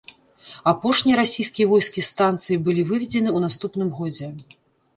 [0.71, 4.35] Апошнія расійскія войскі з станцыі былі выведзены ў наступным годзе.